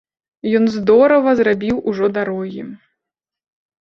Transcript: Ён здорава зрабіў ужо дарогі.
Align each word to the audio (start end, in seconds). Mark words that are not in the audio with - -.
Ён 0.59 0.63
здорава 0.75 1.35
зрабіў 1.41 1.75
ужо 1.91 2.05
дарогі. 2.17 2.61